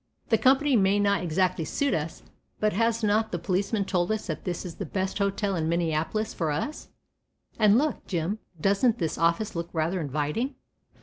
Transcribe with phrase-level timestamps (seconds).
[0.29, 2.23] The company may not exactly suit us,
[2.59, 6.33] but has not the policeman told us that this is the best hotel in Minneapolis
[6.33, 6.89] for us,
[7.59, 10.55] and look, Jim, doesn't this office look rather inviting?"